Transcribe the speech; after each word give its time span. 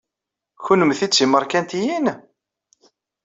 Kennemti 0.65 1.07
d 1.09 1.11
timarikaniyin? 1.11 2.05